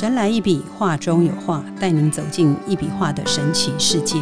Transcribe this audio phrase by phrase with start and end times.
[0.00, 4.16] 神来一笔，画中有画，带您走进一笔画的神奇世界。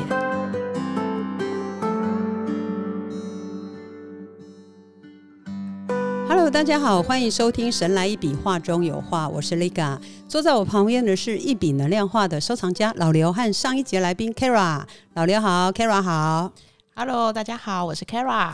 [6.26, 9.96] Hello，大家好，欢迎收听《神来一笔，画中有画》，我是 Liga。
[10.26, 14.82] 坐在我旁边的是一笔能量画的收藏家老刘和上一节来宾 Kara。
[15.14, 16.50] 老刘好，Kara 好。
[16.96, 18.52] Hello，大家好，我是 Kara。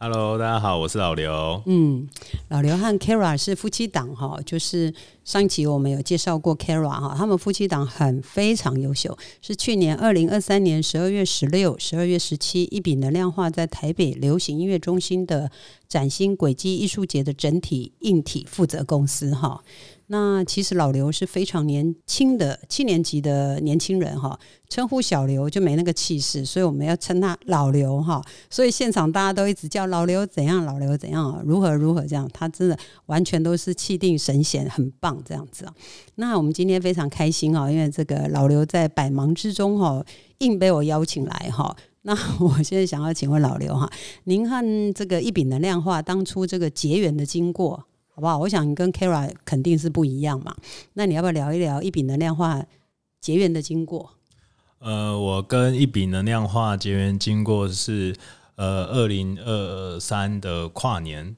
[0.00, 1.62] Hello，大家好，我是老刘。
[1.66, 2.08] 嗯，
[2.48, 4.92] 老刘和 Kara 是夫妻档哈，就是
[5.24, 15.50] 上一集我们有介绍过 Kara 哈，他们夫妻档很非常优秀，是去年二零二三年十二月十六、十二月十七，一笔能量画在台北流行音乐中心的
[15.88, 19.64] 崭新轨迹艺术节的整体硬体负责公司哈。
[20.08, 24.38] 那其实老刘是非常年轻的七年级的年轻人哈，
[24.68, 28.22] 称呼小刘就没那个气势，所以我们要称他老刘哈。
[28.50, 35.74] 所以现场大家都一直叫老刘怎样，老刘怎样，如何如何这样，他真的完全都是气定神闲，很棒这样子啊。
[36.14, 40.04] 那我们今天非常开心啊，因为这个老刘在百忙之中哈，
[40.38, 41.76] 硬被我邀请来哈。
[42.02, 42.12] 那
[42.44, 43.90] 我现在想要请问老刘哈，
[44.24, 47.84] 您和这个一笔能量化当初这个结缘的经过。
[48.16, 48.38] 好不好？
[48.38, 50.54] 我想你跟 Kara 肯定是不一样嘛。
[50.92, 52.64] 那你要不要聊一聊一笔能量化
[53.20, 54.08] 结缘的经过？
[54.78, 58.14] 呃，我跟一笔能量化结缘经过是
[58.54, 61.34] 呃二零二三的跨年，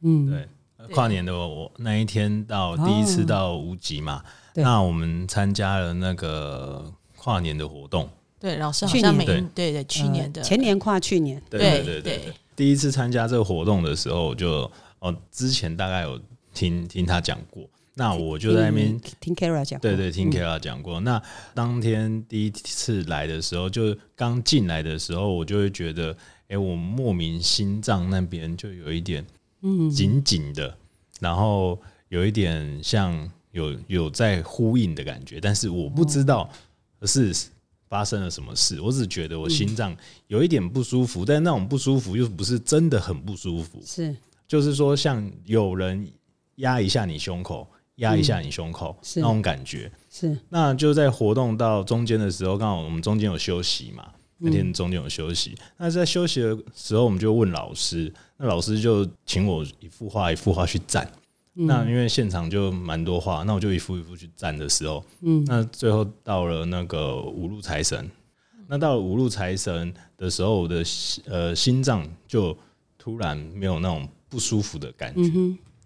[0.00, 0.48] 嗯，对，
[0.92, 4.62] 跨年的我那一天到第一次到无极嘛，对。
[4.62, 10.42] 那我们参加了那个跨年的活动，对，老师好去像每年对对去年的。
[10.42, 16.20] 呃前年跨去年，对对对第一次参加这个活动的时候，我就哦之前大概有
[16.52, 21.00] 听听他讲过，那我就在那边嗯听 Kara 讲，对对，听 Kara 讲过。
[21.00, 21.20] 那
[21.54, 26.16] 当天第一次来的时候，就刚进来的时候，我就会觉得，
[26.48, 29.24] 哎、我莫名心脏那边就有一点
[29.64, 29.90] 嗯。
[29.90, 30.76] 紧紧的，
[31.18, 31.76] 然后
[32.10, 36.48] 有一点像有有在呼应的感觉，但是我不知道
[37.02, 37.34] 是
[37.88, 44.14] 发生了什么事，我只觉得我心脏有一点不舒服，但那种不舒服又不是真的很不舒服，是。
[44.46, 46.06] 就是说像有人
[46.56, 47.66] 压一下你胸口，
[47.96, 49.20] 压一下你胸口、是。
[49.20, 49.90] 那种感觉。
[50.10, 54.06] 是，那就在活动到中间的时候，刚好我们中间有休息嘛，
[54.38, 55.56] 那天中间有休息。
[55.78, 61.10] 那在休息的时候，我们就问老师，那老师就请我一幅画一幅画去站。
[61.56, 68.10] 那因为现场就蛮多画，那我就一幅一幅去站的时候，嗯，那最后到了那个五路财神，
[68.66, 70.82] 那到了五路财神的时候，我的
[71.26, 72.56] 呃心脏就
[72.98, 75.30] 突然没有那种不舒服的感觉。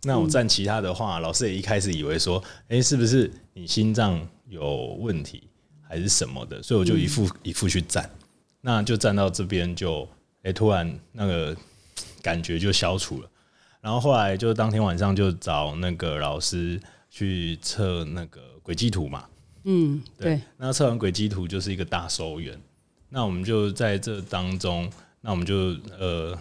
[0.04, 5.42] 那我站其他的话，老师也一开始以为说，哎、是不是你心脏有问题，
[5.82, 6.62] 还是什么的？
[6.62, 8.08] 所以我就一副、一副去站，
[8.62, 10.08] 那就站到这边就，
[10.44, 11.54] 哎、突然那个
[12.22, 13.28] 感觉就消除了。
[13.80, 16.80] 然后后来就当天晚上就找那个老师
[17.10, 19.24] 去测那个轨迹图嘛，
[19.64, 22.58] 嗯，对，那测完轨迹图就是一个大收圆。
[23.08, 24.90] 那我们就在这当中，
[25.20, 26.36] 那我们就呃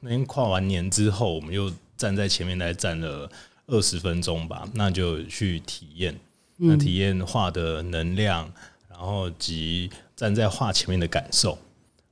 [0.00, 3.28] 那天跨完年之后，我们又站在前面来站了
[3.66, 6.18] 二十分钟吧，那就去体验，
[6.56, 8.50] 那体验画的能量，
[8.88, 11.58] 然后及站在画前面的感受。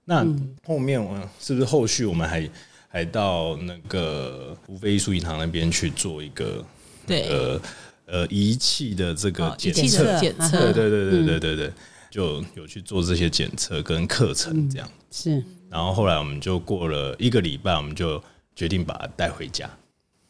[0.04, 0.26] 那
[0.66, 2.46] 后面我是不是后续我们还
[2.94, 6.64] 还到那个无非艺术银行那边去做一个
[7.04, 7.60] 对呃
[8.06, 10.20] 呃仪器的这个哦检测仪器的？
[10.20, 11.72] 检啊测，对对对对对对对，
[12.08, 14.88] 就有去做这些检测跟课程这样。
[15.10, 18.22] 是，然后后来我们就过了一个礼拜，我们就
[18.54, 19.68] 决定把它带回家。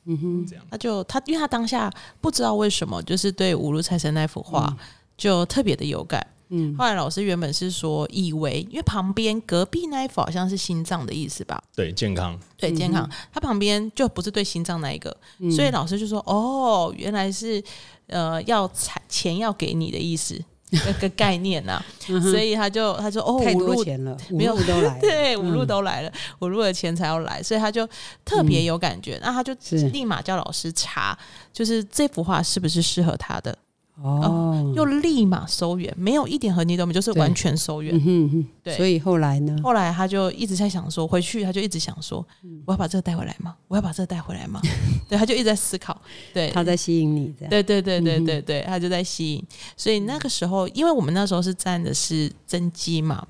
[0.06, 1.92] 嗯哼，这样他就他，因为他当下
[2.22, 4.74] 不知道为什么，就是对五路财神那幅画
[5.18, 6.26] 就特别的有感。
[6.48, 15.16] 嗯，后来老师原本是说，以为因为旁边隔壁那一幅好像是心脏的意思吧，对健康，对健康，他旁边就不是对心脏那一个，
[15.54, 17.62] 所以老师就说，哦，原来是
[18.06, 20.40] 呃要财钱要给你的意思。
[20.86, 21.80] 那个 概念呐、
[22.20, 27.88] 所以他就他就哦，太五路多钱了，没有路都来了， 对，五路都来了，五路的钱才要来，所以他就
[28.24, 29.16] 特别有感觉。
[29.22, 29.54] 那他就
[29.92, 31.16] 立马叫老师查，
[31.52, 33.56] 就是这幅画是不是适合他的，
[34.02, 37.94] 哦，又立马收圆，没有一点痕迹都没有，就是完全收圆。
[37.96, 39.56] 嗯哼哼，对所以后来呢？
[39.62, 43.54] 后来他就一直在想说，回去他就一直想说，嗯我要把这个带回来吗？
[43.68, 44.60] 我要把这个带回来吗？
[45.08, 46.00] 对，他就一直在思考。
[46.32, 49.44] 对，他在吸引你，对对对对对对，他就在吸引。
[49.76, 53.24] 所以那个时候，因为我们那时候是站的是真机嘛，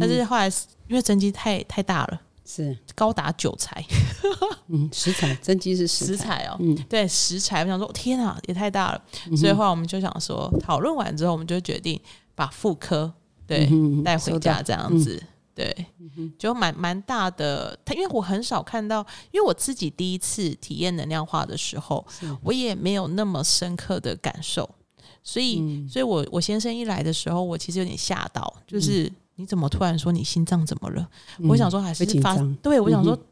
[0.00, 0.50] 但是后来
[0.88, 2.20] 因为真机太太大了，
[2.52, 3.84] 是，高达九材
[4.66, 6.74] 嗯，食材，真机是食食材，哦，嗯。
[6.88, 9.02] 对食材，我想说天啊，也太大了。
[9.36, 12.00] 所以后来我们就想说，讨论完之后，我们就决定
[12.34, 13.12] 把妇科
[13.46, 15.22] 对嗯带回家这样子。
[15.54, 15.86] 对，
[16.38, 17.78] 就蛮蛮大的。
[17.84, 22.04] 他因为我很少看到，因为我自己第一次体验能量化的时候，
[22.42, 24.68] 我也没有那么深刻的感受。
[25.22, 31.08] 所以，所以我我先生一来的时候，我其实有点吓到，嗯就是你怎么突然说你心脏怎么了？
[31.48, 33.24] 我想说还是发对我想说嗯，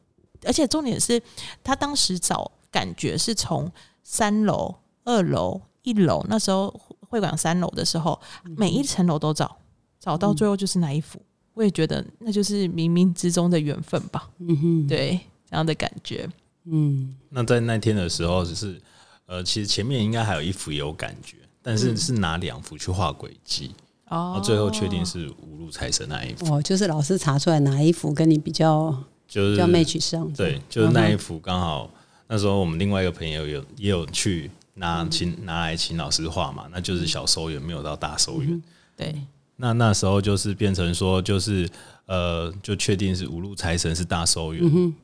[0.46, 1.22] 而且重点是
[1.62, 3.70] 他当时找感觉是从
[4.02, 4.74] 三楼、
[5.04, 6.74] 二楼、一楼，那时候
[7.08, 9.58] 会馆三楼的时候，嗯每一层楼都找，
[10.00, 11.20] 找到最后就是那一幅。
[11.52, 15.20] 我也觉得那就是冥冥之中的缘分吧，嗯哼，对
[15.50, 16.26] 这样的感觉。
[16.64, 17.16] 嗯。
[17.28, 18.80] 那在那天的时候，只是
[19.26, 23.74] 呃，其实前面应该还有一幅也有感觉，但是是拿两幅去画轨迹，然
[24.08, 28.96] 哦最后确定是五路财神那一幅，哦，就是老师查出来哪一幅跟你比较
[29.26, 31.90] 就是 match 上，对，就是那一幅刚好
[32.26, 38.62] 那时候我们另外一个朋友有也有去拿请拿来请老师画嘛，那就是小手缘，没有到大手缘。
[38.96, 39.14] 对，
[39.56, 41.68] 那那时候就是变成说，就是
[42.06, 44.94] 呃，就确定是五路财神是大收元。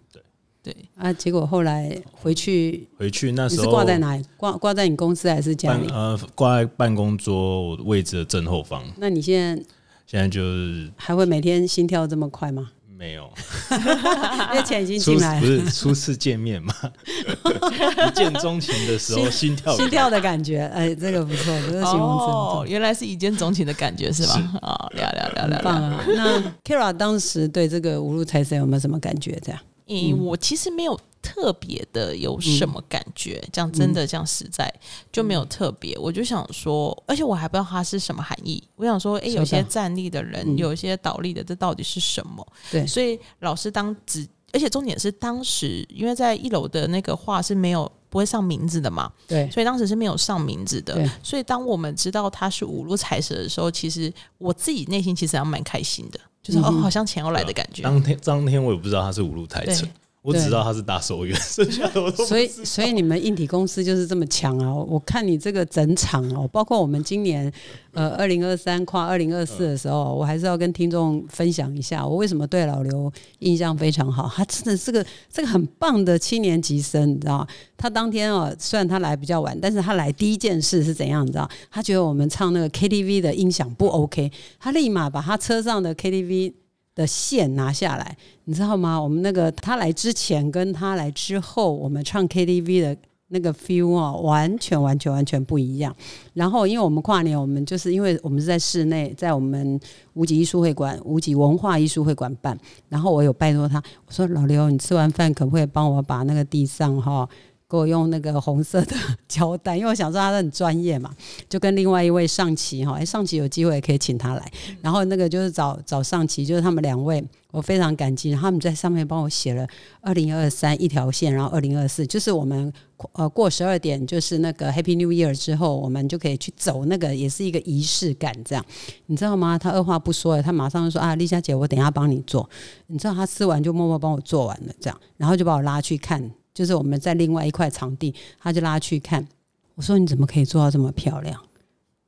[0.64, 4.24] 对，啊，结果后来回去回去那你是时候挂在哪里？
[4.38, 5.86] 挂挂在你公司还是家里？
[5.86, 9.62] 办呃挂在办公桌位置的正后方，那你现在
[10.06, 12.70] 现在就是还会每天心跳这么快吗？
[12.96, 13.28] 没有
[14.52, 16.72] 因为钱已经初进来不了，是初次见面嘛，
[18.06, 24.58] 一见钟情的时候心跳心跳的感觉，哎，这个不错，这个形容词很哦，，原来是一见钟情的感觉是吧？
[24.62, 26.02] 啊，聊聊聊聊棒啊！
[26.16, 29.38] 那 Kira 当时对这个五路财神有没有什么感觉？
[29.44, 34.72] 这样，诶、我其实没有特别的有什么感觉，讲真的，讲实在
[35.10, 35.96] 就没有特别。
[35.98, 38.62] 我就想说，而且我还不知道它是什么含义。
[38.76, 42.46] 我想说，诶、有些站立的人，嗯有一些倒立的，这到底是什么？
[42.70, 50.94] 对所以老师当只，而且重点是当时因为在一楼的那个画是没有不会上名字的嘛，对所以当时是没有上名字的。
[51.22, 57.82] 所以当我们知道他是五路财神的时候，其实我自己内心其实还蛮开心的，就是、哦，好像钱要来的感觉。
[57.82, 59.90] 当天当天我也不知道他是五路财神对，
[60.24, 64.72] 我只知道他是大手元，剩下的我所以所以你们硬体公司就是这么强啊！
[64.72, 67.52] 我看你这个整场哦，包括我们今年
[67.92, 74.26] 呃二零二三跨二零二四的时候，我还是要跟听众分享一下，我为什么对老刘印象非常好。
[74.34, 77.46] 他真的是个这个很棒的七年级生，你知道吗？
[77.76, 81.22] 他当天哦，虽然他来比较晚，但是他来第一件事是怎样？
[81.26, 81.46] 你知道？
[81.70, 86.54] 他觉得我们唱那个 KTV 的音响不 OK，他立马把他车上的 KTV
[86.94, 89.00] 的线拿下来，你知道吗？
[89.00, 92.96] 我们那个他来之前跟他来之后，我们唱 KTV 的
[93.28, 95.94] 那个 feel 啊，完全完全完全不一样。
[96.34, 99.80] 然后，因为我们跨年，我们就是因为我们是在室内，在我们
[100.12, 102.56] 无极艺术会馆、无极文化艺术会馆办。
[102.88, 107.28] 然后我有拜托他，我说老刘，你吃完饭可不可以帮我把那个地上哈？
[107.74, 111.10] 给我用那个红色的胶带，因为我想说他很专业嘛，
[111.48, 119.66] 就跟另外一位上棋哈，哎，上棋有机会可以请他来，然后那个就是找找上棋，就是他们两位，我非常感激，他们在上面帮我写了
[120.00, 122.72] 二零二三一条线，然后二零二四就是我们
[123.14, 128.64] 呃过十二点就是那个 Happy New Year 之后，我们就可以去走那个，也是一个仪式感，这样。
[129.06, 129.58] 你知道吗？
[129.58, 132.48] 他二话不说，他马上就说啊，丽佳姐，我等一下帮你做，
[132.86, 139.26] 你知道他吃完就默默帮我做完了，这样，然后就把我拉去看，就是我们在另外一块场地，他就拉去看，
[139.74, 141.38] 我说你怎么可以做到这么漂亮？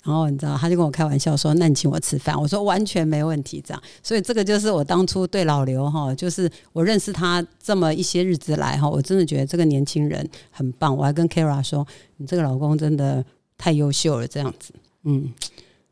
[0.04, 10.96] 然后你知道，他就跟我开玩笑说：“那你请我吃饭。”我说：“完全没问题。”这样，所以这个就是我当初对老刘哈，就是我认识他这么一些日子来哈，我真的觉得这个年轻人很棒。
[10.96, 11.84] 我还跟 Kara 说
[12.18, 13.24] ：“你这个老公真的
[13.58, 14.72] 太优秀了。”这样子，
[15.02, 15.28] 嗯，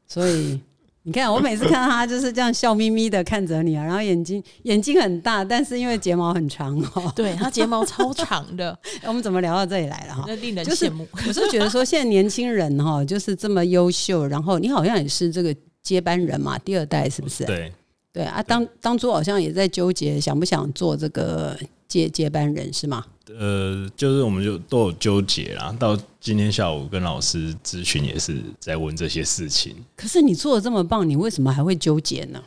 [0.06, 0.60] 所以
[1.06, 10.24] 你看，我每次看到他就是这样笑眯眯的看着你啊，然后眼睛眼睛很大，但是因为睫毛很长哦，对他睫毛超长的， 我们怎么聊到这里来了哈？
[10.26, 11.06] 那令人就是羡慕。
[11.12, 17.44] 我是觉得说，现在年轻人哈，就是这么优秀，然后你好像也是这个接班人嘛，第二代是不是？
[17.44, 17.70] 对，
[18.14, 23.04] 对啊，当当初好像也在纠结，想不想做这个接接班人是吗？
[23.36, 25.74] 呃，就是我们就都有纠结啦。
[25.80, 29.74] 到今天下午跟老师咨询也是在问这些事情。
[29.96, 32.40] 可是你做的这么棒，你为什么还会纠结呢？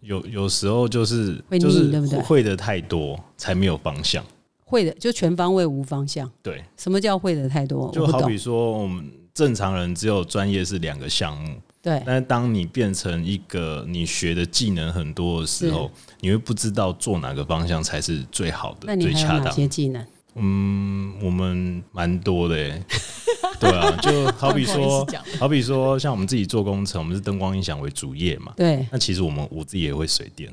[0.00, 4.24] 有有时候就是会腻就是对不对会的太多，才没有方向。
[4.64, 6.30] 会的就全方位无方向。
[6.42, 7.90] 对，什么叫会的太多？
[7.92, 8.38] 就好比。
[8.38, 19.52] 说我们正常人只有专业是两个项目，对，但是当你变成一个你学的技能很多的时候，你会不知道做哪个方向才是最好的、最恰当。
[19.52, 20.02] 些技能？
[20.36, 22.82] 嗯，我们蛮多的耶，
[23.60, 25.06] 对啊，就好比说，
[25.38, 30.52] 好比说，像我们自己做工程，我们是灯光音响为主业嘛，对，那其实我们我自己也会水电，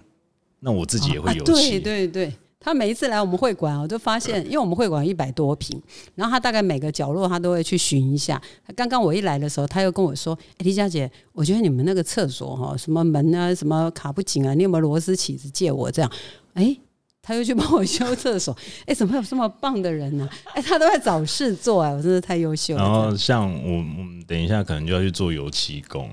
[0.59, 1.53] 那我自己也会油啊。
[1.55, 5.81] 漆，对对对，他每一次来我们会馆，我就发现， 因为我们会馆一百多平，
[6.15, 8.41] 然后他大概每个角落他都会去巡一下。
[8.75, 16.11] 刚刚我一来的时候，他又跟我说：“哎，李佳姐，我觉得你们那个厕所哈，什么门啊，什么卡不紧啊，你有没有螺丝起子借我？”这样，
[16.53, 16.77] 哎。
[17.23, 18.57] 他又去帮我修厕所。
[18.87, 20.27] 哎，怎么有这么棒的人呢？
[20.55, 22.81] 哎，他都在找事做哎，我真的太优秀了。
[22.81, 26.09] 然后像我，我们等一下可能就要去做油漆工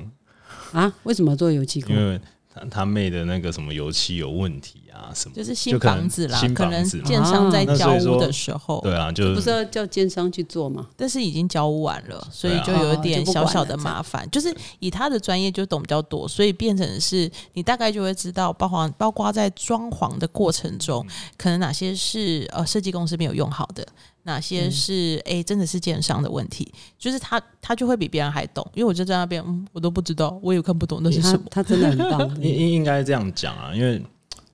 [0.73, 0.93] 啊？
[1.05, 1.97] 为什么做油漆工？
[1.97, 2.21] 因为
[2.61, 10.87] 他他妹的那个什么油漆有问题啊，什么就是新房子啦，可能子建商在交屋的时候，对啊，就不是要叫建商去做嘛？
[10.97, 14.29] 但是已经交屋完了，所以就有点小小的麻烦。
[14.31, 23.87] 就是以他的专业就懂比较多，所以变成是你大概就会知道，包括包括在装潢的过程中，可能哪些是呃设计公司没有用好的。
[24.28, 26.70] 哪些是哎，真的是奸商的问题？
[26.99, 31.42] 就是他，他就会比别人还懂，因为我就在那边，嗯，我都不知道，我也看不懂那是什么。
[31.50, 34.00] 他真的很棒， 应应应该这样讲啊，因为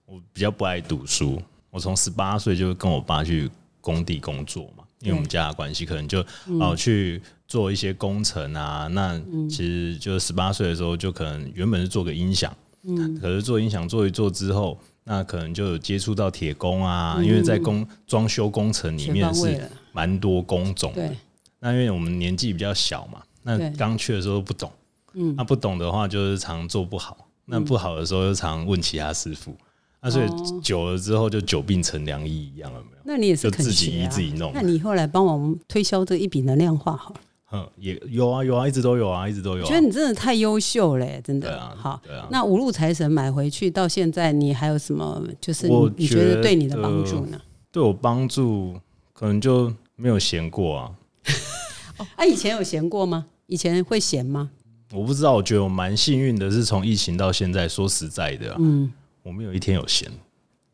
[0.07, 3.50] 我比较不爱读书，我从十八岁就跟我爸去
[3.81, 6.25] 工地工作嘛，因为我们家的关系，可能就
[6.61, 8.87] 哦去做一些工程啊。
[8.93, 14.78] 那其实就十八岁的时候，就可能原本是做个音响，嗯，可是做音响做一做之后。
[15.05, 21.15] 那可能就有接触到铁工啊，因为在工装修工程里面是蛮多工种的。
[21.61, 24.71] 那因为我们年纪比较小嘛，那刚去的时候不懂，
[25.13, 29.55] 嗯，那不懂的话就是常做不好，那不好的时候就常问其他师傅，
[30.01, 33.03] 那所以久了之后就久病成良医一样了，没有？
[33.05, 34.53] 那你也是自己医自己弄。
[34.55, 37.21] 那你后来帮我们推销这一笔能量化好了。
[37.55, 39.63] 嗯，也有啊，有啊，一直都有啊，一直都有。
[39.63, 41.49] 我觉得你真的太优秀嘞，真的。
[41.49, 42.01] 对啊，好。
[42.05, 42.27] 对啊。
[42.31, 45.23] 那五路财神买回去到现在，你还有什么？
[45.41, 47.41] 就是你觉得对你的帮助呢？
[47.71, 48.75] 对我帮助，
[49.13, 50.91] 可能就没有闲过啊。
[51.99, 53.27] 哦，啊，以前有闲过吗？
[53.47, 54.51] 以前会闲吗？
[54.93, 58.93] 我不知道，我觉得我蛮幸运的，是从疫情到现在，说实在的，嗯，
[59.23, 60.11] 我没有一天有闲。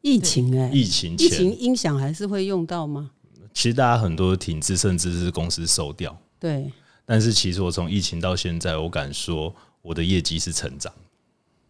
[0.03, 3.11] 疫情哎，疫情疫情音响还是会用到吗？
[3.53, 6.17] 其实大家很多停滞，甚至是公司收掉。
[6.41, 6.73] 对，
[7.05, 10.93] 但是其实我从疫情到现在，我敢说我的业绩是成长。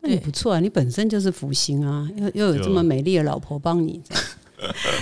[0.00, 4.00] 那也不错啊，你本身就是福星啊，又又有这么美丽的老婆帮你，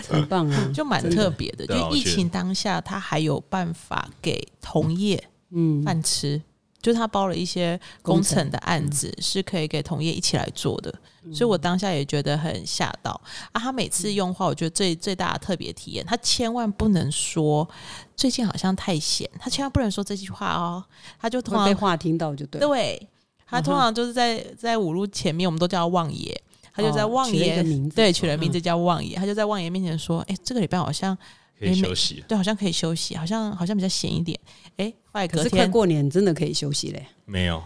[0.08, 1.66] 很 棒啊， 就蛮特别的。
[1.66, 5.82] 就疫情当下，他还有办法给同业嗯。
[5.84, 6.42] 饭吃。
[6.80, 8.38] 就他包了一些工程。
[8.48, 10.90] 的案子，是可以给同业一起来做的，
[11.34, 13.20] 所以我当下也觉得很吓到。
[13.52, 13.60] 啊！
[13.60, 17.68] 他每次用话，我觉得最最大的特别体验，他千万不能说
[18.16, 20.82] 最近好像太闲，他千万不能说这句话哦，
[21.20, 23.08] 他就通常被话听到就对，对。
[23.44, 26.40] 他通常就是在在五路前面，我们都叫望爷，
[26.72, 27.62] 他就在望爷
[27.94, 31.18] 对取了名字叫望爷，他就在望爷面前说：“哎，这个礼拜好像。”
[31.58, 34.38] 可以休息，对，好像可以休息，好像好像比较闲一点。
[34.76, 37.04] 哎，后来可是快过年，真的可以休息嘞？
[37.24, 37.60] 没有，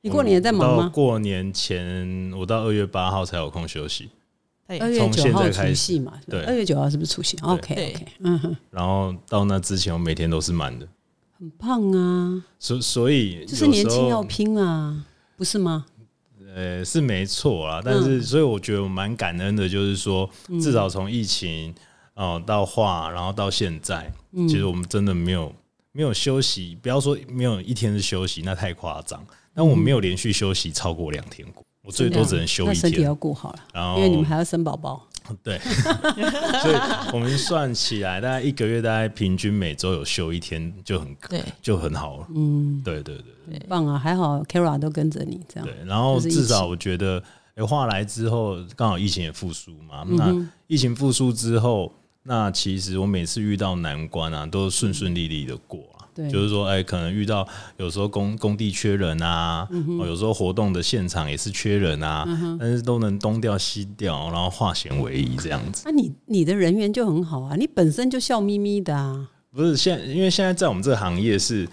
[0.00, 0.88] 你过年在忙吗？
[0.88, 4.08] 过年前，我到二月八号才有空休息。
[4.66, 8.56] 二月九号除夕嘛，对，二月九号是不是除夕？OK OK，嗯哼。
[8.70, 10.86] 然后到那之前，我每天都是满的，
[11.38, 12.44] 很胖啊。
[12.58, 15.04] 所所以就是年轻要拼啊，
[15.36, 15.84] 不是吗？
[16.54, 20.28] 呃，是没错啊，但是所以我觉得我蛮感恩的，就是说
[20.60, 21.74] 至少从疫情。
[22.18, 24.12] 哦，到画，然后到现在，
[24.48, 25.54] 其实我们真的没有
[25.92, 29.24] 没有休息，不要说没有一天是休息，那太夸张。
[29.54, 32.74] 但我们没有连续休息超过两天过，我最多只能休一天。
[32.74, 35.00] 身体要顾好了，然后因为你们还要生宝宝。
[35.44, 36.76] 对，所以
[37.12, 42.26] 我们算起来，大概一个月大概平均每周有休一天，就很对，就很好了。
[42.34, 43.96] 嗯，对对对，棒啊！
[43.96, 45.66] 还好 Kara 都跟着你这样。
[45.68, 47.22] 对，然后至少我觉得，
[47.54, 50.34] 哎，画来之后刚好疫情也复苏嘛，那
[50.66, 51.92] 疫情复苏之后。
[52.24, 56.06] 那其实我每次遇到难关啊，都顺顺利利的过啊。
[56.14, 57.46] 对，就是说，哎，可能遇到
[57.76, 59.66] 有时候工工地缺人啊，
[60.04, 62.26] 有时候活动的现场也是缺人啊，
[62.58, 65.82] 但是都能东调西调，然后化险为夷这样子。
[65.84, 69.28] 那你你的人缘就很好啊，你本身就笑眯眯的啊。
[69.52, 71.66] 不是现，因为现在在我们这个行业是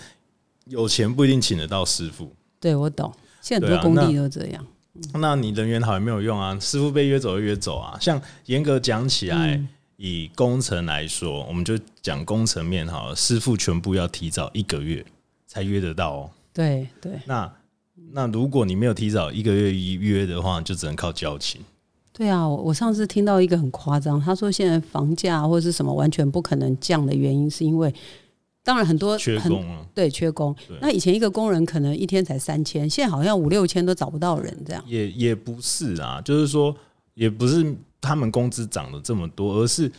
[0.65, 2.31] 有钱不一定请得到师傅。
[2.59, 3.11] 对，我懂。
[3.41, 4.65] 现在很多工地都这样。
[5.15, 7.97] 那你人缘好也没有用啊，师傅被约走就约走啊。
[7.99, 9.59] 像严格讲起来。
[9.97, 15.05] 以工程来说，我们就讲工程面哈，师傅全部要提早一个月
[15.47, 16.29] 才约得到哦。
[16.53, 17.13] 对对。
[17.25, 17.51] 那
[18.11, 21.61] 那如果你没有提早一个月预约的话，就只能靠交情。
[22.11, 27.93] 对啊，我我上次听到一个很夸张，他说现在房价或者是什么完全不可能降的原因，是因为
[28.63, 30.55] 当然很多缺工啊，对，缺工。
[30.79, 34.83] 那以前一个工人可能一天才三千，现在好像五六千都找不到人这样。
[34.87, 36.73] 也也不是啊，就是说
[37.15, 37.75] 也不是。
[38.01, 39.91] 他们工资涨了这么多，而是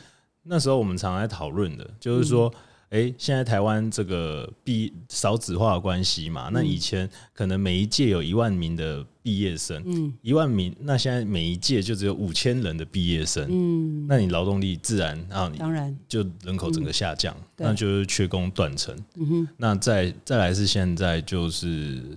[0.44, 2.48] 那时候我们常在讨论的，就是说，
[2.90, 15.98] 哎，现在台湾这个毕少子化的关系嘛，那以前可能每一届有一万名的毕业生，嗯，一万名，那现在每一届就只有五千人的毕业生，嗯，那你劳动力自然啊，当然。
[16.06, 22.16] 就人口整个下降，那就是缺工断层，嗯哼，那再再来是现在就是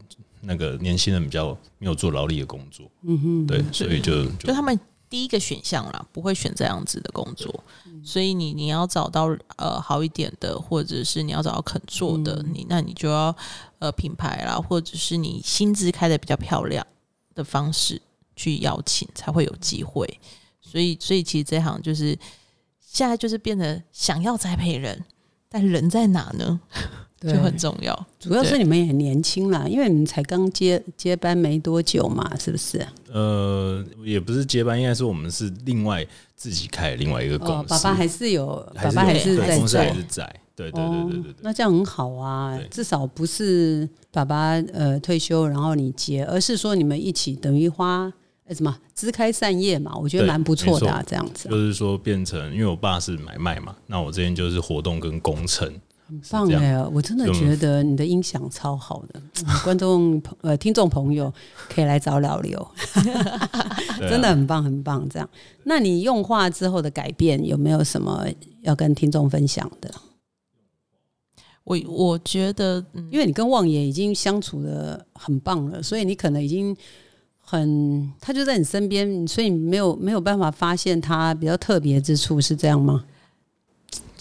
[0.50, 4.78] 那个年轻人比较没有做劳力的工作，嗯哼，对，所以就就他们。
[5.12, 7.64] 第一个选项啦，不会选这样子的工作。
[8.04, 13.36] 所以你你要找到呃好一点的，或者是你要找到肯做的，你那你就要
[13.80, 16.86] 呃品牌啦，或者是你薪资开的比较漂亮
[17.34, 18.00] 的方式
[18.36, 20.08] 去邀请，才会有机会。
[20.62, 22.16] 所以所以其实这行就是
[22.80, 25.04] 现在就是变得想要栽培人，
[25.50, 26.62] 但人在哪呢？
[27.22, 28.08] 就很重要。
[28.20, 32.86] 主要是你们也年轻啦，因为你们才刚接接班没多久嘛，是不是？
[33.12, 37.68] 呃，也不是接班，应该是我们是另外自己开另外一个公司。
[37.70, 39.94] 爸爸还是有，爸爸还是在对公司还。
[39.94, 41.36] 是在，对对对对对对。
[41.42, 48.12] 那这样很好啊，至少不是爸爸呃退休然后你接，而是说你们一起等于花
[48.46, 55.74] 呃什么枝开散叶嘛，我觉得蛮不错的啊，这样子啊就是说变成，因为我爸是买卖嘛，那我这边就是活动跟工程，
[56.10, 61.32] 很棒哎，我真的觉得你的音响超好的， 嗯观众朋呃听众朋友
[61.70, 62.68] 可以来找老刘，
[64.10, 65.08] 真的很棒很棒。
[65.08, 65.30] 这样，
[65.64, 68.26] 那你用化之后的改变有没有什么
[68.64, 69.94] 要跟听众分享的？
[71.64, 76.76] 我我觉得，嗯，因为你跟望爷已经相处的很棒了，所以你可能已经
[77.40, 83.04] 很他就在你身边，所以你没有没有办法发现他比较特别之处，是这样吗？
[83.04, 83.10] 可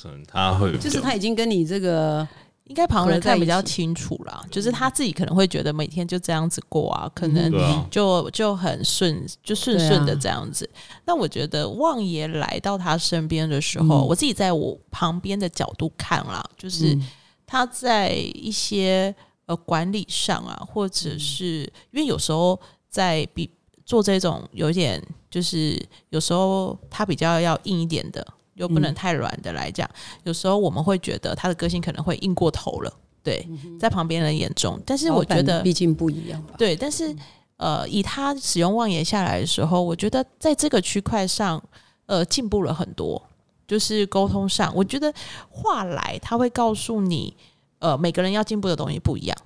[0.07, 2.27] 能他会就是他已经跟你这个
[2.65, 7.51] 应该旁人看比较清楚啦，就是他自己可能会觉得每天就这样子过啊，可能
[7.91, 10.69] 就就很顺，就顺顺的这样子。
[11.07, 14.07] 那我觉得旺爷来到他身边的时候，嗯。
[14.07, 17.09] 我自己在我旁边的角度看啦，就是嗯。
[17.51, 19.15] 他在一些
[19.47, 23.51] 呃管理上啊，或嗯者是因为有时候在比
[23.87, 28.23] 做这种有点就是有时候他比较要硬一点的，
[28.59, 29.89] 又不能嗯太软的来讲，
[30.25, 32.93] 有时候我们会觉得他的个性可能会硬过头了。
[33.23, 33.49] 对，
[33.81, 36.55] 在旁边人眼中，但是我觉得毕竟不一样吧。
[36.59, 37.15] 对，但是
[37.57, 41.63] 呃，以他使用望言下来的时候，我觉得在这个区块上，
[42.07, 43.23] 呃，进步了很多。
[43.67, 45.13] 就是沟通上，我觉得
[45.51, 47.37] 话来他会告诉你，
[47.81, 49.37] 呃，每个人要进步的东西不一样。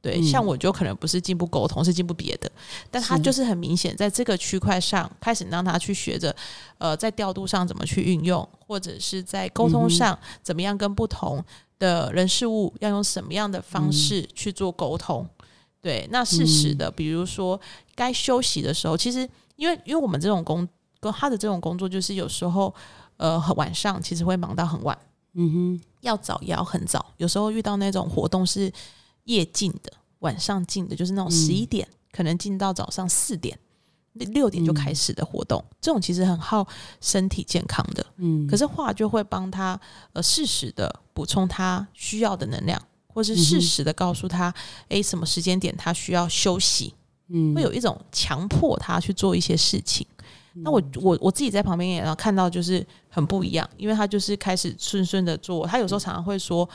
[0.00, 0.24] 对，嗯。
[0.24, 2.50] 像我就可能不是进步沟通，是进步别的，
[2.90, 6.34] 但他就是很明显在这个区块上开始让他去学着，
[6.78, 11.44] 呃，在调度上怎么去运用，或者是在沟嗯通上怎么样跟不同
[11.78, 15.26] 的人事物要用什么样的方式去做沟通。
[15.82, 17.58] 对，那事实的，比如说
[17.94, 20.68] 该休息的时候，其实因为因为我们这种工
[21.00, 22.74] 跟他的这种工作，就是有时候
[23.16, 24.98] 呃很晚上其实会忙到很晚，
[25.32, 28.70] 嗯哼，要早也要很早，有时候遇到那种活动是
[29.24, 33.58] 夜进的，晚上进的，就是那种十一点、可能进到早上四点。
[34.12, 36.66] 六点就开始的活动，这种其实很耗
[37.00, 38.04] 身体健康的。
[38.16, 39.80] 嗯，可是画就会帮他
[40.12, 44.52] 呃适时的补充他需要的能量，或是适时的告诉他，
[44.88, 46.92] 诶，什么时间点他需要休息，
[47.28, 50.04] 嗯会有一种强迫他去做一些事情。
[50.54, 55.64] 那我我我自己在旁边也看到，就是很不一样，因为他就是开始顺顺的做。
[55.68, 56.68] 他有时候常常会说，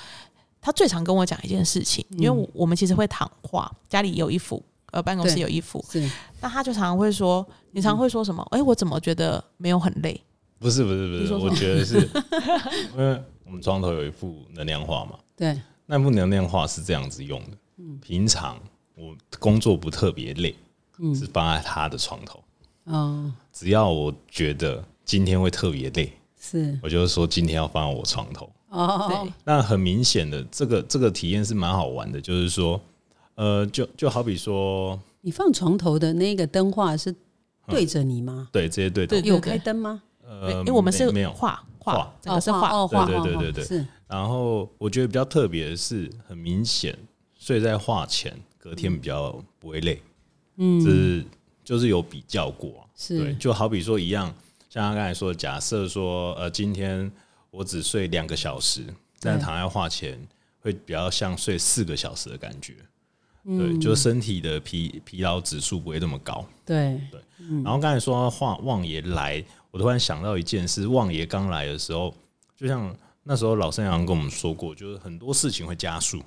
[0.65, 4.59] 他最常跟我讲一件事情，因为我我们其实会躺画，家里有一幅，
[4.91, 6.09] 呃，办公室有一幅，是
[6.41, 8.43] 那他就常常会说，你常常会说什么？
[8.49, 10.19] 哎，我怎么觉得没有很累？
[10.57, 12.09] 不是不是不是，我觉得是，
[12.93, 17.57] 因为我们床头有一幅能量画嘛，对，那幅能量画是这样子用的。
[17.77, 17.99] 嗯。
[18.01, 18.59] 平常
[18.95, 20.55] 我工作不特别累，
[20.97, 21.15] 嗯。
[21.15, 22.43] 是放在他的床头。
[22.85, 26.79] 哦，只要我觉得今天会特别累，是。
[26.81, 28.49] 我就是说今天要放在我床头。
[28.75, 32.79] 哦对，那很明显的，这个这个体验是蛮好玩的，就是说，
[33.35, 37.15] 呃，就就好比说，你放床头的那个灯画是
[37.67, 38.49] 对着你吗？
[38.51, 40.01] 对直接对着对，有开灯吗？
[40.27, 43.87] 呃，因为我们是没没有画画这，个是画，哦，画对对对对对是。
[44.07, 46.97] 然后我觉得比较特别的是，很明显
[47.37, 50.01] 睡在画前，隔天比较不会累，
[50.57, 50.83] 嗯。
[50.83, 51.25] 这是
[51.63, 53.17] 就是有比较过啊、是。
[53.17, 54.31] 对，就好比说一样，
[54.69, 57.11] 像他刚才说，假设说呃，今天
[57.55, 58.85] 我只睡两个小时，
[59.21, 60.19] 但是躺在画前
[60.59, 62.75] 会比较像睡四个小时的感觉。
[63.47, 66.43] 嗯对，就身体的疲疲劳指数不会那么高。
[66.65, 67.21] 对对，
[67.63, 72.11] 然后刚才说话旺爷来，我突然想到一件事：旺爷刚来的时候，
[72.57, 76.19] 就像那时候老生阳跟我们说过，就是很多事情会加速。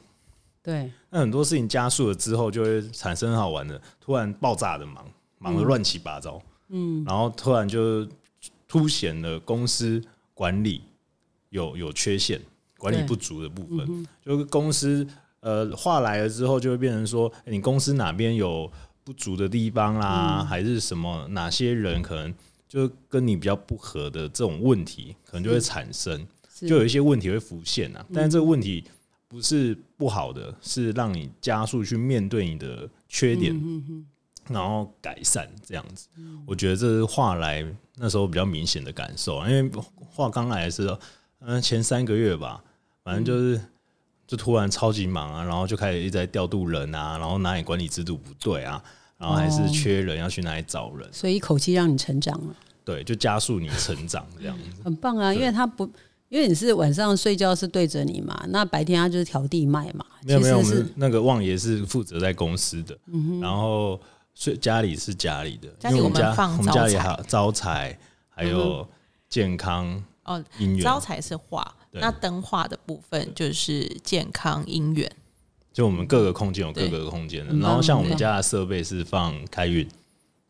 [0.63, 5.05] 对，那很多事情加速了之后，就会产生很好玩的，突然爆炸的忙，
[5.39, 6.41] 忙得乱七八糟。
[6.69, 8.07] 嗯，然后突然就
[8.69, 10.01] 凸显了公司
[10.35, 10.83] 管理
[11.51, 12.41] 有有缺陷、
[12.77, 14.07] 管理不足的部分。
[14.25, 15.07] 就是公司
[15.41, 18.71] 呃话来了之后，就会变成说，诶你公司哪边有
[19.05, 22.35] 不足的地方啦，还是什么哪些人可能
[22.69, 26.27] 就跟你比较不合的这种问题，可能就会产生。
[26.61, 28.85] 就有一些问题会浮现啊，但是这个问题
[29.29, 33.55] 不是不好的，是让你加速去面对你的缺点。
[34.49, 36.09] 然后改善这样子。
[36.47, 37.63] 我觉得这是话来
[37.97, 40.99] 那时候比较明显的感受啊，因为话刚来的时候，
[41.41, 42.63] 嗯，前三个月吧，
[43.05, 43.61] 反正就是
[44.27, 48.83] 就突然超级忙啊，然后就开始一直在调度人啊，然后哪里管理制度不对啊，
[49.17, 54.65] 然后还是缺人，要去哪里找人，所以一口气让你成长了，对，就加速你成长这样子。
[54.85, 55.33] 很棒啊！
[55.33, 55.89] 因为他不，
[56.29, 60.05] 因为你是晚上睡觉是对着你嘛，那白天他就是调地脉嘛。
[60.23, 62.99] 没有没有，我们那个旺爷是负责在公司的，
[63.41, 63.99] 然后
[64.35, 67.99] 睡家里是家里的，家里我们因为我们家放我们家里还有招财，
[68.29, 68.87] 还有
[69.29, 75.11] 健康哦，姻缘，招财是画，那灯画的部分就是健康姻缘。
[75.73, 79.89] 就我们各个空间有各个空间的，嗯然后像我们家的设备是放开运，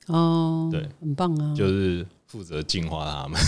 [0.06, 1.54] 哦，对，很棒啊！
[1.54, 3.38] 就是负责净化他们。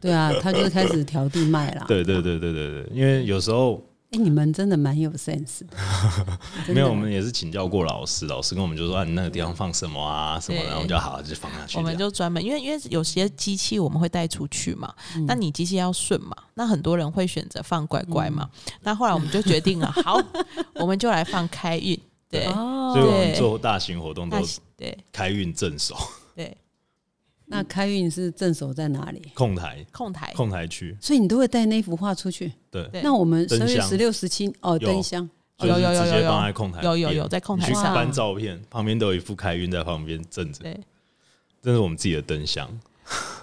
[0.00, 1.84] 对啊，他就是开始调地脉啦。
[1.88, 3.80] 对对对对对对，因为有时候
[4.14, 5.76] 哎、你们真的蛮有 sense 的。
[6.72, 11.76] 没有，我们也是请教过老师，老师跟我们就说啊，你那个地方放什么啊什么的，然后我们就好就放下去。
[11.78, 15.26] 我们就专门因为因为有些机器我们会带出去嘛，嗯。
[15.26, 18.48] 那你机器要顺嘛，那很多人会选择放乖乖嘛。
[18.66, 18.72] 嗯。
[18.82, 20.22] 那后来我们就决定了， 好，
[20.74, 21.98] 我们就来放开运，
[22.30, 22.92] 对，哦。
[22.94, 24.38] 所以我们做大型活动都
[24.76, 24.96] 对。
[25.10, 25.96] 开运正手。
[26.36, 26.56] 对
[27.54, 29.22] 那开运是镇守在哪里？
[29.34, 29.84] 控台。
[29.92, 32.52] 控台，控台区，所以你都会带那幅画出去。
[32.70, 33.02] 对，对。
[33.02, 34.88] 那我们十月十六、十七哦，有。
[34.88, 35.28] 灯箱。
[35.56, 36.30] 就是有有有直接有有。
[36.30, 37.94] 放在控台，有有有在控台上。
[37.94, 40.80] 翻照片，旁边都有一副开运在旁边镇着，对。
[41.62, 42.68] 这是我们自己的灯箱，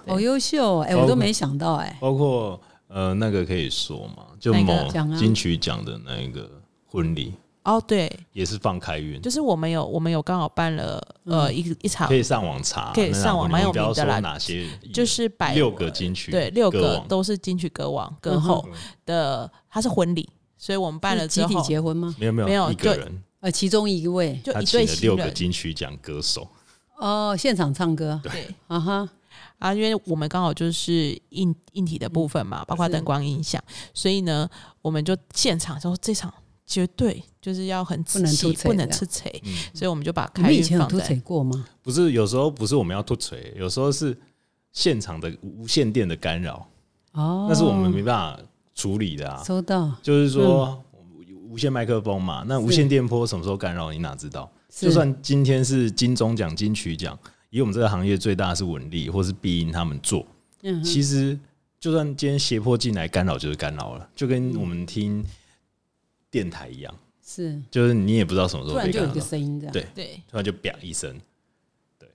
[0.06, 0.82] 好优秀哦！
[0.82, 6.48] 哎、我都没想到哎、包括呃那个可以说嘛，就某金曲奖的那个
[6.86, 18.74] 婚礼哦对，也是放开运，就是我们有我们有刚好办了呃一个一场可，以上网查，可以上网蛮有名的啦哪些，就是百六个金曲，对六个都是金曲歌王歌后嗯
[19.06, 22.14] 的，他是婚礼，所以我们办了是集体结婚吗？
[22.18, 24.40] 没有没有没有就一个人，呃，其中一位。
[24.44, 26.48] 就一他请了对新人，六个金曲奖歌手，
[26.98, 28.20] 哦，现场唱歌。
[28.22, 28.52] 对。
[28.66, 29.08] 啊哈，
[29.58, 33.62] 啊，因为我们刚好就是硬硬体的部分嘛，包括灯光音响，
[33.94, 34.48] 所以呢，
[34.80, 36.32] 我们就现场说这场
[36.66, 39.52] 绝对就是要很仔细，不能吃贼，嗯。
[39.74, 41.66] 所以我们就把你们以开运放在前有凸槌过吗？
[41.82, 44.16] 不是有时候不是我们要突锤，有时候是
[44.72, 46.66] 现场的无线电的干扰，
[47.12, 48.42] 哦，那是我们没办法
[48.74, 49.42] 处理的啊。
[49.44, 50.82] 收到，就是说
[51.48, 54.50] 无线麦克风嘛，那无线电波什么时候干扰你哪知道？
[54.70, 57.18] 就算今天是金钟奖、金曲奖，
[57.50, 60.26] 以我们这个行业最大的是文力或是必音他们做，
[60.62, 61.38] 嗯，其实
[61.78, 65.22] 就算今天斜坡进来干扰就是干扰了，就跟我们听
[66.32, 66.92] 电台一样，
[67.24, 67.62] 是。
[67.70, 70.20] 就是你也不知道什么时突然就有一个声音这样，对对。
[70.28, 71.14] 突然就啪一声。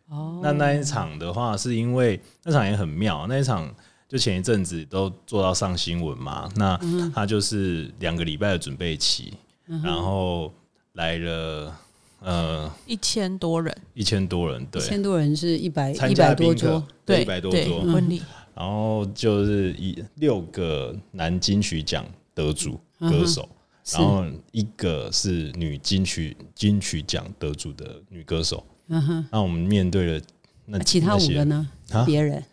[0.09, 3.73] 哦，那那一场的话，是因为那场也很妙，那一场
[4.07, 7.11] 就前一阵子都做到上新闻嘛，那嗯。
[7.13, 9.33] 他就是两个礼拜的准备期，
[9.65, 10.53] 然后
[10.93, 11.77] 来了
[12.21, 14.81] 呃一千多人，一千多人，对。
[14.81, 18.23] 一，千多人是一百参一百加宾客多桌，对一百多对桌，婚礼，
[18.55, 23.47] 然后就是以六个男金曲奖得主歌手，是
[23.93, 30.21] 然后一个是女金曲金曲奖得主的女歌手，嗯哼，那我们面对了
[30.65, 31.67] 那其他五个呢？
[31.91, 32.03] 啊？
[32.05, 32.43] 别人？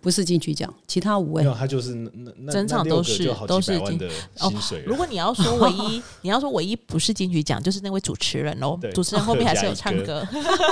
[0.00, 1.42] 不是金曲奖，其他五位。
[1.42, 10.22] 没有，他就是那那那整场都是都是金几百万的薪水如果你要说唯一， 你要说唯一不是金曲奖，就是那位主持人哦，主持人后面还是有唱歌，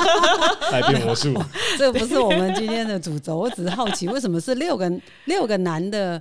[0.71, 1.35] 来变魔术，
[1.79, 6.21] 这不是我们今天的主轴，我只是好奇，为什么是六个六个男的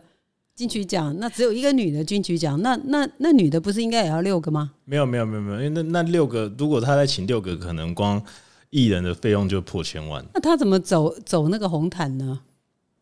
[0.61, 2.61] 金曲奖，那只有一个女的金曲奖？
[2.61, 4.71] 那那那女的不是应该也要六个吗？
[4.85, 8.21] 没有没有没有没有，因为那那六个，如果他再请六个，可能光
[8.69, 10.23] 艺人的费用就破千万。
[10.35, 12.39] 那他怎么走走那个红毯呢？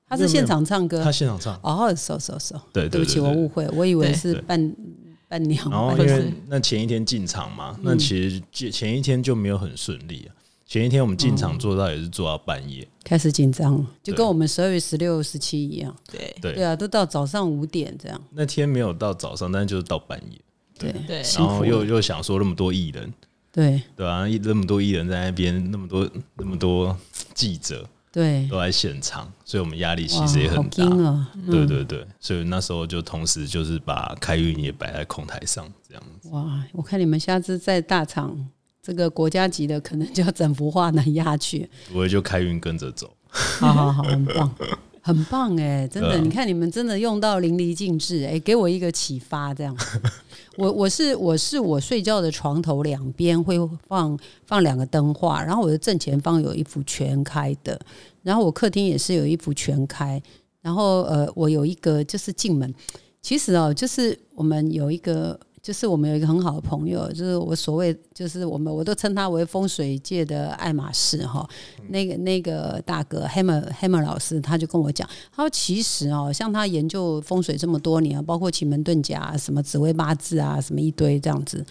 [0.08, 4.74] 他是现场唱歌他现场唱，哦，熟熟熟，对对不起，我误会，我以为是伴
[5.28, 5.69] 伴娘。
[5.69, 10.38] 然后因为那前一天进场嘛，那其实前前一天就没有很顺利啊。
[10.69, 15.91] 前一天我们进场做到也是做到半夜，开始紧张了，就跟我们十二月十六、十七一样。
[16.12, 16.36] 对。
[16.39, 18.21] 对，对啊，都到早上五点这样。
[18.29, 20.39] 那天没有到早上，但是就是到半夜，
[20.77, 20.93] 对。
[21.08, 21.23] 对。
[21.36, 21.84] 然后又。
[21.84, 23.12] 又想说那么多艺人，
[23.51, 23.82] 对。
[23.95, 26.95] 对吧、一那么多艺人在那边，那么多那么多
[27.34, 31.27] 记者对，都在现场，所以我们压力其实也很大。
[31.49, 36.29] 对对对，所以那时候就同时就是把开运也摆在控台上，这样子。
[36.29, 38.38] 哇，我看你们下次在大场
[38.82, 41.70] 这个国家级的，可能就要整幅画能压去。
[41.92, 43.12] 不会就开运跟着走。
[43.30, 44.56] 好好好，很棒，
[45.02, 45.88] 很棒哎！
[45.88, 49.54] 真的，啊你看你们真的用到淋漓尽致哎，给我一个启发。
[49.54, 49.76] 这样，
[50.58, 53.56] 我我是我是我睡觉的床头两边会
[53.88, 57.80] 放放两个灯画，然后我的正前方有一幅全开的，
[58.24, 60.20] 然后我客厅也是有一幅全开，
[60.62, 62.74] 然后呃，我有一个就是进门，
[63.22, 65.39] 其实哦，就是我们有一个。
[65.69, 71.47] 就就是我们有一个很好的朋友，就是我所谓就是我们我都称他为风水界的爱马仕哈。
[71.89, 81.63] 那个那个大哥 Hammer Hammer 老师他就跟我讲，他说其实哦，像他研究风水这么多年，包括奇门遁甲、什么紫微八字啊，什么一堆这样子。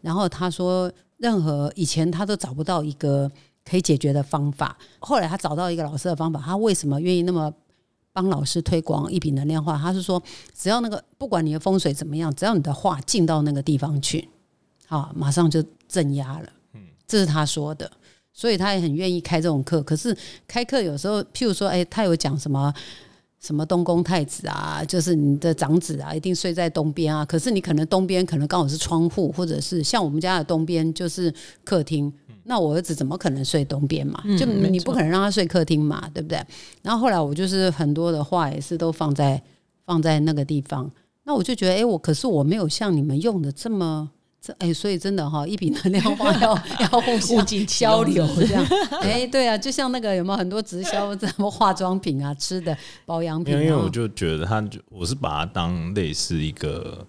[0.00, 3.30] 然后他说，任何以前他都找不到一个
[3.68, 7.52] 可以解决的方法，后来他找到一个老师的方法，他为什么愿意那么？
[8.12, 10.22] 帮老师推广一笔能量画，他是说，
[10.54, 14.28] 只要那个不管你的风水怎么样，只要你的画进到那个地方去，
[14.86, 16.48] 好，马上就镇压了。
[16.74, 17.90] 嗯，这是他说的，
[18.32, 19.82] 所以他也很愿意开这种课。
[19.82, 22.72] 可是开课有时候，譬如说，哎，他有讲什么
[23.40, 27.24] 什么东宫太子啊，就是你的长子啊，一定睡在东边啊。
[27.24, 31.32] 可是你可能东边可能刚好是窗户，或者是像我们家的东边就是
[31.64, 32.12] 客厅。
[32.44, 34.22] 那我儿子怎么可能睡东边嘛？
[34.38, 36.44] 就你不可能让他睡客厅嘛，对不对？
[36.82, 39.40] 然后后来我就是很多的话也是都放在
[39.84, 40.90] 放在那个地方。
[41.24, 46.58] 那我就觉得，哎，我可是我没有像你们用的这么这哎，所以真的哈，一笔能量化要
[46.92, 48.66] 要互相交流这样。
[49.00, 52.76] 哎，对啊，就像那个有没有很多直销什么化妆品啊、吃的
[53.06, 53.54] 保养品？
[53.54, 57.06] 因为我就觉得他就我是把它当类似一个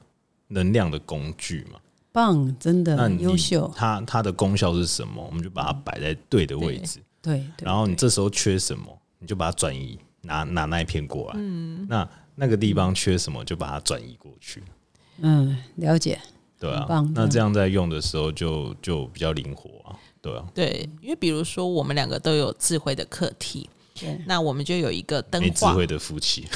[0.49, 1.79] 能量的工具嘛。
[2.13, 3.69] 棒，真的很优秀。
[3.75, 5.21] 它它的功效是什么？
[5.21, 6.99] 我们就把它摆在对的位置。
[7.21, 8.85] 对，然后你这时候缺什么，
[9.19, 11.33] 你就把它转移，拿拿那一片过来。
[11.37, 14.63] 嗯，那那个地方缺什么，就把它转移过去。
[15.17, 16.19] 嗯，了解。
[16.59, 19.99] 对啊，那这样在用的时候就就比较灵活啊。
[20.21, 23.69] 对啊，对，因为比如说我们两个都有智慧的课题。
[24.25, 26.47] 那我们就有一个灯没智慧的夫妻，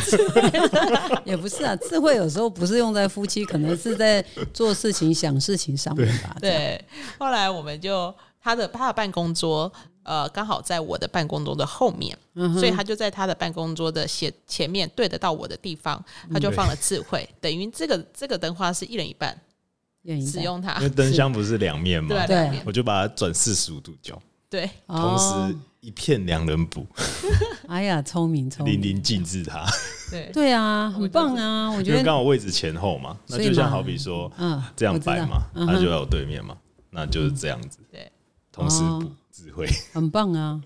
[1.24, 6.36] 也不是啊，智慧有时候不是用在夫妻，可能是在做事情、想事情上面吧。
[6.40, 6.82] 对，
[7.18, 12.16] 后来我们就他的他的办公桌，呃，刚好在我的办公桌的后面，
[12.54, 19.38] 所以他就在他的办公桌的斜前面对得到我的地方，他就放了智慧，等于这个这个灯花是一人一半
[20.28, 24.20] 使用它，因为灯箱不是两面嘛，对，我就把它转四十五度角，
[24.52, 25.56] 对，同时。
[25.82, 26.86] 一片两人补，
[27.66, 29.66] 哎呀，聪明聪明，淋漓尽致，他。
[30.12, 30.30] 对。
[30.32, 31.68] 对啊，很棒啊！
[31.72, 36.56] 我觉得刚好位置前后嘛，那就像好比说，嗯，这样摆嘛，他就在我对面嘛，
[36.90, 38.08] 那就是这样子，对，
[38.52, 40.62] 同时补智慧，很棒啊！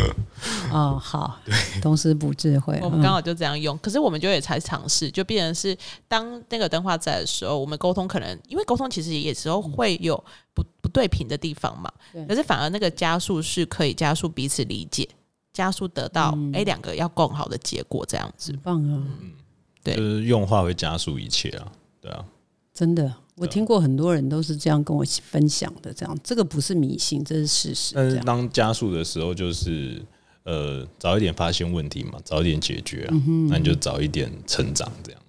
[0.70, 5.74] 哦，好，对，同时补智慧，我们刚好就这样用，可是我们就也才尝试，就变成是
[6.06, 10.22] 当那个灯画在的时候，我们沟通可能因为沟通其实也时候会有
[10.52, 10.62] 不。
[10.88, 11.92] 对平的地方嘛，
[12.26, 15.08] 可是反而那个加速是可以加速彼此理解，
[15.52, 18.52] 加速得到哎两个要更好的结果，这样子。
[18.62, 19.02] 棒啊！
[19.20, 19.32] 嗯，
[19.82, 22.24] 对，就是用话会加速一切啊，对啊，
[22.74, 26.18] 真的，我听过很多人都是这样跟我分享的，这样。
[26.22, 27.94] 这个不是迷信，这是事实。
[27.94, 30.02] 但是当加速的时候，就是
[30.44, 33.14] 呃早一点发现问题嘛，早一点解决啊，
[33.48, 35.20] 那你就早一点成长，这样。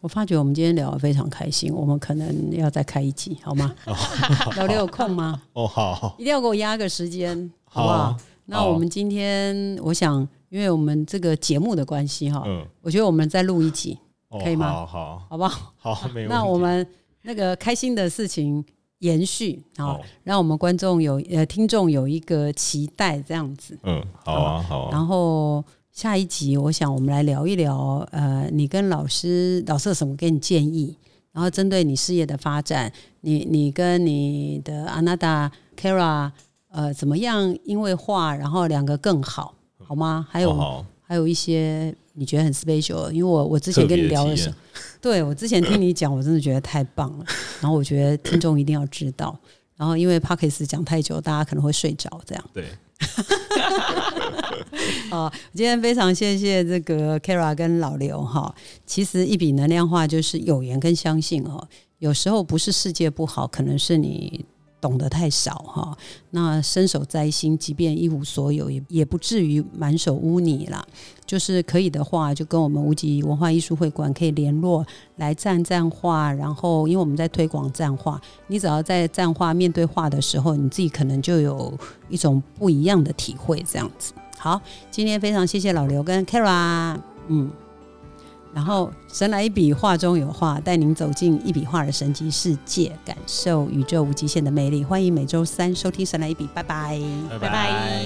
[0.00, 3.74] 我发觉我们今天聊得非常开心，我们可能要再开一集，好吗？
[4.56, 5.42] 老刘有空吗？
[5.54, 8.16] 哦，好，一定要给我压个时间，好不好？
[8.46, 13.98] 那我们今天，我想，因为我们这个节目的关系，哈，嗯，我觉得我们再录一集，
[14.42, 14.68] 可以吗？
[14.70, 15.72] 好好，好不好？
[15.94, 16.86] 好，没那我们
[17.22, 18.64] 那个开心的事情
[19.00, 23.76] 延续，好，让我们观众有呃听众有一个期待，这样子。
[23.82, 24.90] 嗯，好啊，好。
[24.92, 25.64] 然后。
[25.98, 30.96] 下一集，我想我们来聊一聊，呃，你跟老师老师有什么给你建议？
[31.32, 36.30] 然后针对你事业的发展，你你跟你的阿娜达 Kara，
[36.70, 37.52] 呃，怎么样？
[37.64, 40.24] 因为画，然后两个更好，好吗？
[40.30, 44.54] 还有还有一些你觉得很 special，因为我我之前跟你聊的时候，
[45.00, 47.24] 对我之前听你讲，我真的觉得太棒了。
[47.60, 49.36] 然后我觉得听众一定要知道。
[49.78, 52.66] 然后因为 p a r k e s 讲太久，大家可能会睡着，这样对。
[55.08, 58.54] 啊， 今天非常谢谢这个 Kara 跟老刘哈。
[58.84, 61.66] 其实一笔能量化就是有缘跟相信哦。
[61.98, 64.44] 有时候不是世界不好，可能是你。
[64.80, 65.96] 懂得太少哈，
[66.30, 70.84] 那伸手摘星，即便一无所有，也也不至于满手污泥啦。
[71.26, 74.86] 就是可以的话，就跟我们无极文化艺术会馆可以联络，
[75.16, 76.32] 来站站画。
[76.32, 81.76] 然后，因为我们在推广站画，你只要在站画面对画的时候，你自己可能就有
[82.08, 83.62] 一种不一样的体会。
[83.70, 84.60] 这样子，好，
[84.90, 87.50] 今天非常谢谢老刘跟 Kara，嗯。
[88.52, 94.82] 然后神来一笔画中有画带您走进一笔画的神奇世界感受宇宙无极限的魅力。
[94.84, 97.00] 欢迎每周三收听神来一笔拜拜。
[97.40, 98.02] 拜拜。